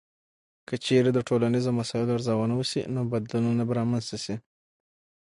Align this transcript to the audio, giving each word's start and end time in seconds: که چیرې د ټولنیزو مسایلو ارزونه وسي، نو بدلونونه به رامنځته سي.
که 0.67 0.75
چیرې 0.85 1.11
د 1.13 1.19
ټولنیزو 1.29 1.71
مسایلو 1.79 2.15
ارزونه 2.17 2.53
وسي، 2.57 2.81
نو 2.93 3.01
بدلونونه 3.11 3.63
به 3.67 3.73
رامنځته 3.79 4.17
سي. 4.25 4.35